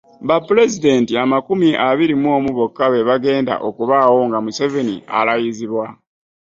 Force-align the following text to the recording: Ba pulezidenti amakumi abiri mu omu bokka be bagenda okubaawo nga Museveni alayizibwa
Ba 0.27 0.35
pulezidenti 0.47 1.13
amakumi 1.23 1.69
abiri 1.89 2.13
mu 2.21 2.29
omu 2.37 2.49
bokka 2.57 2.85
be 2.93 3.01
bagenda 3.09 3.53
okubaawo 3.67 4.19
nga 4.27 4.37
Museveni 4.45 4.95
alayizibwa 5.19 5.85